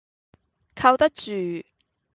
[0.73, 1.61] 靠得住